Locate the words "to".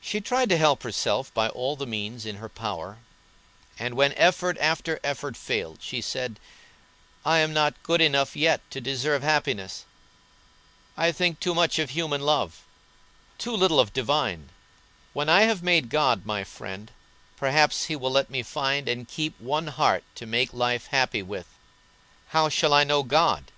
0.48-0.56, 8.72-8.80, 20.16-20.26